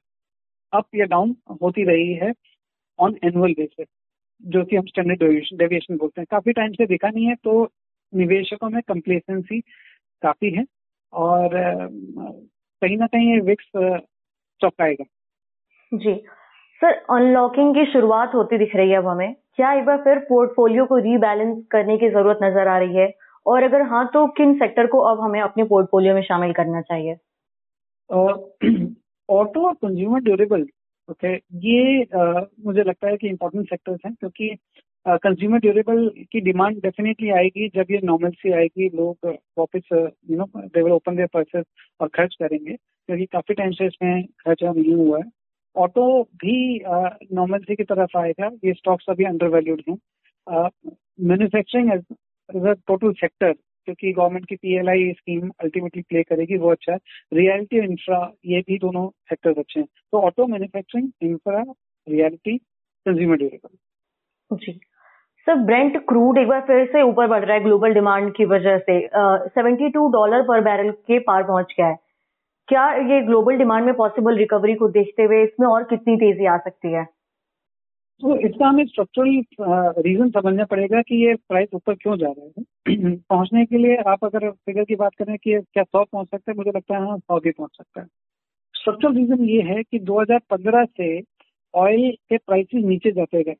अप 0.74 0.96
या 0.96 1.06
डाउन 1.06 1.36
होती 1.62 1.84
रही 1.86 2.14
है 2.16 2.32
ऑन 3.00 3.16
एनुअल 3.25 3.54
बेसिस 3.54 3.88
जो 4.44 4.64
कि 4.66 4.75
हम 4.75 4.86
स्टैंडर्ड 4.86 5.24
डेविएशन 5.58 5.98
बोलते 5.98 6.22
हैं। 6.22 6.28
काफ़ी 6.32 6.54
टाइम 6.54 6.72
से 6.74 6.86
दिखा 6.88 7.10
नहीं 7.10 7.25
है 7.28 7.36
तो 7.44 7.64
निवेशकों 8.14 8.70
में 8.70 8.82
कंप्लेसेंसी 8.88 9.60
काफ़ी 10.24 10.52
है 10.56 10.66
और 11.14 11.56
कहीं 12.82 12.98
ना 12.98 13.08
कहीं 13.08 13.34
ये 13.34 13.39
विक्स 13.39 13.65
चौंकाएगा। 14.62 15.03
जी। 15.91 16.13
सर 16.82 16.94
अनलॉकिंग 17.10 17.75
की 17.75 17.86
शुरुआत 17.91 18.32
होती 18.36 18.58
दिख 18.58 18.75
रही 18.75 18.89
है 18.89 18.98
अब 18.98 19.08
हमें। 19.08 19.34
क्या 19.55 19.74
एक 19.74 19.86
बार 19.86 19.98
फिर 19.98 20.20
पोर्टफोलियो 20.20 20.86
को 20.86 20.98
रीबैलेंस 20.98 21.63
करने 21.72 21.98
की 21.98 22.10
ज़रूरत 22.10 22.39
नज़र 22.44 22.67
आ 22.67 22.77
रही 22.77 22.96
है? 22.96 23.13
और 23.46 23.63
अगर 23.63 23.82
हाँ 23.82 24.05
तो 24.13 24.27
किन 24.27 24.53
सेक्टर 24.53 24.88
को 24.88 25.00
अब 25.00 25.20
हमें 25.22 25.41
अपने 25.41 25.63
पोर्टफोलियो 25.63 26.13
में 26.15 26.22
शामिल 26.22 26.53
करना 26.53 26.82
चाहिए? 26.82 27.15
ऑटो 28.10 29.62
और 29.67 29.74
कंज्यूमर 29.74 30.20
ड्यूरेबल 30.20 30.65
ओके 31.10 31.36
ये 31.36 32.03
आ, 32.03 32.41
मुझे 32.65 32.84
लगता 32.84 33.10
है 33.10 33.17
कि 33.17 33.29
इम्पोर्टेंट 33.29 33.70
सेक्टर्स 33.70 34.00
हैं 34.05 34.13
क्योंकि 34.13 34.58
कंज्यूमर 35.06 35.60
ड्यूरेबल 35.60 36.08
की 36.32 36.40
डिमांड 36.42 36.78
डेफिनेटली 36.84 37.30
आएगी 37.32 37.68
जब 37.76 37.92
ये 37.92 38.00
नॉर्मल 38.04 38.30
सी 38.32 38.52
आएगी, 38.52 38.88
लोग 38.90 39.28
वापस 39.58 39.90
you 39.92 40.38
know 40.38 40.46
they 40.58 40.82
will 40.82 40.94
open 40.94 41.16
their 41.16 41.28
purses 41.34 41.66
और 42.00 42.08
खर्च 42.16 42.36
करेंगे, 42.36 42.74
क्योंकि 42.74 43.26
काफ़ी 43.26 43.54
टाइम 43.56 43.72
से 43.72 43.86
इसमें 43.88 44.24
खर्चा 44.46 44.72
नहीं 44.72 44.96
हुआ 44.96 45.20
है। 45.20 45.30
ऑटो 45.76 46.24
भी 46.36 46.56
नॉर्मल 47.34 47.60
सी 47.60 47.76
की 47.76 47.84
तरफ़ 47.84 48.18
आएगा, 48.18 48.50
ये 48.66 48.74
स्टॉक्स 48.74 49.06
अभी 49.10 49.24
अंडर 49.26 49.48
वैल्यूड 49.50 49.82
हैं 49.90 49.98
manufacturing 51.28 51.92
as 51.94 52.04
a 52.68 52.74
total 52.88 53.14
sector 53.14 53.54
क्योंकि 53.54 54.12
गवर्नमेंट 54.14 54.46
की 54.50 54.56
पीएलआई 54.56 55.12
स्कीम 55.14 55.50
अल्टीमेटली 55.64 56.02
प्ले 56.02 56.24
करेगी, 56.24 56.58
वो 56.58 56.72
अच्छा 56.72 56.92
है। 56.92 56.98
रियलिटी 57.34 57.78
इंफ्रा 57.80 58.20
ये 58.46 58.60
भी 58.68 58.78
दोनों 58.80 59.08
सेक्टर्स 59.30 59.58
अच्छे 59.58 59.80
हैं। 59.80 59.88
तो 60.12 60.22
auto 60.22 60.48
manufacturing 60.48 61.10
infra 61.24 61.64
realty 62.08 62.58
consumer 62.58 63.38
durable 63.38 64.58
जी। 64.58 64.80
सर 65.48 65.56
ब्रेंट 65.56 65.98
क्रूड 66.08 66.38
एक 66.38 66.48
बार 66.48 66.62
फिर 66.62 66.86
से 66.86 67.02
ऊपर 67.02 67.28
बढ़ 67.28 67.44
रहा 67.46 67.58
है 67.58 67.64
ग्लोबल 67.64 67.94
डिमांड 67.94 68.32
की 68.36 68.46
वजह 68.46 68.78
से। 68.78 69.00
सेवेंटी 69.50 69.90
टू 69.90 70.08
डॉलर 70.10 70.42
पर 70.42 70.62
बैरल 70.62 70.90
के 70.92 71.20
पार 71.20 71.44
पहुँच 71.44 71.74
गया 71.78 71.88
है। 71.88 71.98
क्या 72.68 72.94
ये 72.94 73.22
ग्लोबल 73.22 73.58
डिमांड 73.58 73.86
में 73.86 73.94
पॉसिबल 73.96 74.38
रिकवरी 74.38 74.74
को 74.75 74.88
देखते 74.88 75.24
हुए 75.24 75.44
इसमें 75.44 75.68
और 75.68 75.84
कितनी 75.84 76.16
तेज़ी 76.16 76.46
आ 76.46 76.58
सकती 76.58 76.92
है? 76.92 77.04
तो 78.22 78.38
इसका 78.38 78.68
हमें 78.68 78.86
स्ट्रक्चरल 78.86 80.02
रीजन 80.02 80.30
समझना 80.30 80.66
पड़ेगा 80.66 81.02
कि 81.02 81.28
ये 81.28 81.36
प्राइस 81.36 81.70
ऊपर 81.74 81.94
क्यों 81.94 82.18
जा 82.18 82.28
रहा 82.28 82.46
है। 82.46 83.16
पहुँचने 83.30 83.66
के 83.66 83.78
लिए 83.78 83.96
आप 84.08 84.25
अगर 84.25 84.50
फिगर 84.52 84.84
की 84.84 84.96
बात 84.96 85.12
करें 85.20 85.38
कि 85.38 85.60
क्या 85.74 85.84
सौ 85.84 86.04
पहुँच 86.04 86.28
सकता 86.28 86.52
है, 86.52 86.58
मुझे 86.58 86.72
लगता 86.75 86.98
है 86.98 87.08
हाँ 87.08 87.18
सौ 87.18 87.40
भी 87.40 87.52
पहुँच 87.52 87.72
सकता 87.78 88.02
है। 88.02 88.08
स्ट्रक्चरल 88.75 89.16
रीजन 89.16 89.44
ये 89.44 89.62
है 89.62 89.84
कि 89.84 90.00
2015 90.00 90.86
से 90.86 91.22
ऑयल 91.74 92.12
के 92.30 92.38
प्राइसेस 92.38 92.84
नीचे 92.86 93.12
जाते 93.12 93.44
गए। 93.44 93.56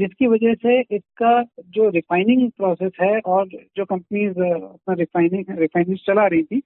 जिसकी 0.00 0.26
वजह 0.28 0.54
से 0.56 0.80
इसका 0.96 1.32
जो 1.76 1.88
रिफाइनिंग 1.90 2.50
प्रोसेस 2.58 2.92
है 3.02 3.18
और 3.28 3.48
जो 3.76 3.84
कंपनीज़ 3.86 4.40
अपना 4.40 4.94
रिफाइनिंग 5.00 5.58
रिफाइनिंग 5.60 5.98
चला 6.06 6.26
रही 6.26 6.42
थी 6.44 6.62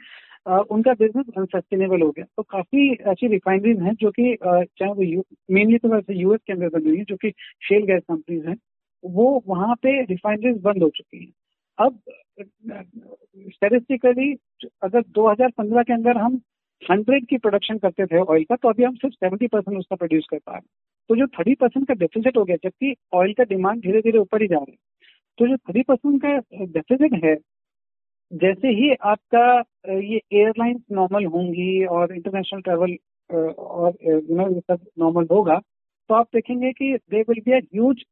उनका 0.72 0.92
बिज़नेस 0.94 1.26
अनसस्टेनेबल 1.38 2.02
हो 2.02 2.10
गया। 2.10 2.24
तो 2.36 2.42
काफ़ी 2.50 2.90
ऐसी 3.12 3.28
रिफाइनरीज 3.28 3.82
हैं 3.82 3.94
जो 4.00 4.10
कि 4.18 4.34
चाहे 4.42 4.90
वो 4.92 5.22
मेनली 5.50 5.78
तो 5.78 5.88
वैसे 5.88 6.14
यूएस 6.20 6.40
के 6.46 6.52
अंदर 6.52 6.68
बनी 6.70 6.88
हुई 6.88 6.98
है, 6.98 7.04
जो 7.04 7.16
कि 7.16 7.30
शेल 7.68 7.84
गैस 7.86 8.02
कंपनीज़ 8.08 8.46
हैं, 8.48 8.56
वो 9.04 9.42
वहाँ 9.48 9.74
पे 9.82 10.00
रिफाइनरीज 10.04 10.60
बंद 10.62 10.82
हो 10.82 10.88
चुकी 10.96 11.24
हैं। 11.24 11.32
अब 11.78 12.00
स्टेटिस्टिकली 13.50 14.32
अगर 14.84 15.02
2015 15.10 15.82
के 15.82 15.92
अंदर 15.92 16.18
हम 16.18 16.40
100 16.82 17.24
की 17.26 17.38
प्रोडक्शन 17.38 17.78
करते 17.78 18.06
थे 18.06 18.18
ऑयल 18.20 18.44
का 18.44 18.56
तो 18.56 18.68
अभी 18.68 18.84
हम 18.84 18.94
सिर्फ़ 18.96 19.14
70 19.16 19.48
परसेंट 19.48 19.78
उसका 19.78 19.96
प्रोड्यूस 19.96 20.26
कर 20.30 20.38
पा 20.38 20.52
रहे 20.52 20.58
हैं। 20.58 20.68
तो 21.10 21.16
जो 21.16 21.26
30 21.34 21.54
परसेंट 21.60 21.86
का 21.88 21.94
डेफिसिट 21.94 22.36
हो 22.36 22.44
गया, 22.44 22.56
जबकि 22.56 22.94
ऑयल 23.14 23.32
का 23.32 23.44
डिमांड 23.44 23.80
धीरे 23.82 24.00
धीरे 24.02 24.18
ऊपर 24.18 24.42
ही 24.42 24.48
जा 24.48 24.56
रहा 24.56 24.70
है 24.70 24.76
तो 25.38 25.46
जो 25.48 25.56
30 25.68 25.84
परसेंट 25.88 26.22
का 26.22 26.64
डेफिसिट 26.66 27.24
है, 27.24 27.34
जैसे 28.32 28.68
ही 28.70 28.92
आपका 29.04 29.46
ये 29.88 30.20
एयरलाइंस 30.32 30.80
नॉर्मल 30.92 31.24
होंगी 31.26 31.84
और 31.86 32.14
इंटरनेशनल 32.14 32.60
ट्रेवल 32.60 32.96
और 33.30 33.96
यू 34.04 34.36
नो 34.36 34.48
ये 34.54 34.60
सब 34.60 34.86
नॉर्मल 34.98 35.26
होगा 35.30 35.58
तो 36.10 36.14
आप 36.14 36.28
देखेंगे 36.34 36.72
कि 36.72 36.92
they 37.10 37.20
will 37.28 37.40
be 37.44 37.52
a 37.52 38.04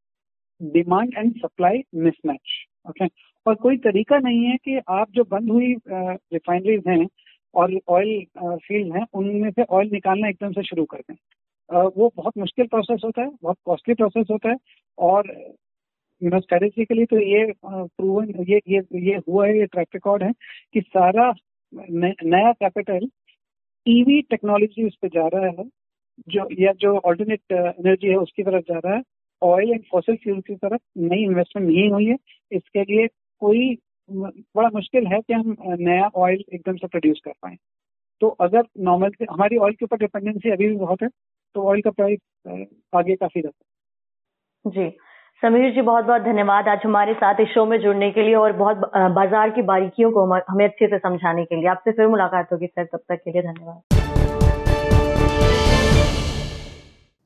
demand 0.61 1.15
and 1.19 1.33
supply 1.37 1.83
mismatch 1.95 2.53
okay 2.89 3.07
और 3.47 3.55
कोई 3.63 3.77
तरीका 3.87 4.19
नहीं 4.19 4.45
है 4.45 4.57
कि 4.65 4.79
आप 4.91 5.11
जो 5.11 5.25
बंद 5.31 5.51
हुई 5.51 5.75
रिफाइनरीज 5.89 6.83
हैं 6.89 7.07
और 7.55 7.73
ऑयल 7.89 8.25
फ़ील्ड 8.59 8.95
हैं, 8.97 9.05
उनमें 9.15 9.51
से 9.51 9.63
ऑयल 9.63 9.89
निकालना 9.93 10.29
एकदम 10.29 10.53
से 10.53 10.63
शुरू 10.63 10.85
कर 10.85 10.99
दें। 11.01 11.17
वो 11.73 12.11
बहुत 12.17 12.39
मुश्किल 12.39 12.67
प्रोसेस 12.67 13.01
होता 13.05 13.23
है, 13.23 13.31
बहुत 13.43 13.57
कॉस्टली 13.67 13.95
प्रोसेस 13.95 14.27
होता 14.31 14.49
है 14.51 14.57
और 14.99 15.31
यू 16.23 16.31
नो 16.31 16.41
स्टैटिस्टिकली 16.41 17.05
तो 17.05 17.19
ये 17.21 17.45
प्रूवन 17.65 18.45
ये 18.49 18.61
ये 18.69 18.81
ये 19.03 19.17
हुआ 19.29 19.47
है, 19.47 19.59
ये 19.59 19.67
ट्रैक 19.67 19.89
रिकॉर्ड 19.95 20.23
है 20.23 20.33
कि 20.75 20.81
सारा 20.81 21.33
नया 21.73 22.53
कैपिटल 22.53 23.09
ईवी 23.87 24.21
टेक्नोलॉजी 24.31 24.87
उस 24.87 24.97
पर 25.03 25.09
जा 25.09 25.27
रहा 25.35 25.47
है, 25.47 25.65
जो, 26.29 26.49
या 26.61 26.73
जो 26.73 26.97
ऑल्टरनेट 26.99 27.53
एनर्जी 27.53 28.09
है 28.09 28.17
उसकी 28.17 28.43
तरफ़ 28.43 28.65
जा 28.73 28.79
रहा 28.79 28.95
है। 28.97 29.03
ऑयल 29.43 29.71
एंड 29.73 29.83
फॉसिल 29.93 30.17
फ्यूल 30.17 30.41
की 30.41 30.55
तरफ़ 30.57 30.81
नई 30.99 31.23
इन्वेस्टमेंट 31.25 31.69
नहीं 31.69 31.91
हुई 31.91 32.07
है। 32.07 32.17
इसके 32.53 32.83
लिए 32.85 33.07
कोई 33.43 33.77
बड़ा 34.11 34.69
मुश्किल 34.75 35.07
है 35.07 35.21
कि 35.21 35.33
हम 35.35 35.57
नया 35.81 36.09
ऑयल 36.17 36.45
एकदम 36.55 36.77
से 36.77 36.87
प्रोड्यूस 36.87 37.21
कर 37.25 37.33
पाए। 37.43 37.57
तो 38.21 38.29
अगर 38.41 38.63
नॉर्मल 38.81 39.11
हमारी 39.31 39.57
ऑयल 39.59 39.73
के 39.75 39.85
ऊपर 39.85 39.97
डिपेंडेंसी 39.99 40.51
अभी 40.51 40.69
भी 40.69 40.77
बहुत 40.77 41.03
है 41.03 41.09
तो 41.55 41.69
ऑयल 41.69 41.81
का 41.81 41.91
प्राइस 41.93 42.19
आगे 42.95 43.15
काफ़ी 43.17 43.41
रहता 43.41 43.65
है। 44.69 44.73
जी। 44.73 44.97
समीर 45.43 45.73
जी 45.75 45.83
बहुत 45.83 46.05
बहुत 46.05 46.23
धन्यवाद 46.23 46.69
आज 46.69 46.81
हमारे 46.85 47.15
साथ 47.15 47.41
इस 47.41 47.49
शो 47.49 47.65
में 47.67 47.79
जुड़ने 47.81 48.11
के 48.11 48.23
लिए 48.23 48.35
और 48.37 48.53
बहुत 48.57 48.91
बाज़ार 49.13 49.51
की 49.51 49.63
बारीकियों 49.65 50.11
को 50.13 50.25
हमें 50.25 50.65
अच्छे 50.65 50.87
से 50.87 50.99
समझाने 50.99 51.45
के 51.45 51.57
लिए। 51.57 51.69
आपसे 51.69 51.93
फिर 51.93 52.07
मुलाकात 52.09 52.53
होगी 52.53 52.67
सर 52.67 52.85
तब 52.85 53.01
तक 53.09 53.21
के 53.25 53.31
लिए 53.31 53.43
धन्यवाद। 53.43 53.81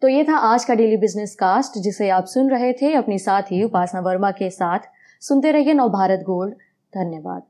तो 0.03 0.09
ये 0.09 0.25
था 0.25 0.37
आज 0.47 0.65
का 0.65 0.75
डेली 0.75 0.97
बिज़नेस 0.97 1.35
कास्ट 1.35 1.79
जिसे 1.83 2.09
आप 2.11 2.25
सुन 2.29 2.51
रहे 2.51 2.73
थे 2.73 2.93
अपनी 2.95 3.19
साथी 3.19 3.63
उपासना 3.65 4.01
वर्मा 4.01 4.31
के 4.33 4.51
साथ। 4.53 4.89
सुनते 5.23 5.53
रहिए 5.53 5.75
नव 5.75 5.89
भारत 5.91 6.25
गोल्ड। 6.27 6.55
धन्यवाद। 6.93 7.43